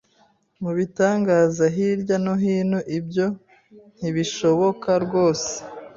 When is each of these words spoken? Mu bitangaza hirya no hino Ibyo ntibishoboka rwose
Mu 0.61 0.71
bitangaza 0.77 1.63
hirya 1.75 2.15
no 2.23 2.33
hino 2.43 2.79
Ibyo 2.97 3.25
ntibishoboka 3.97 4.89
rwose 5.05 5.51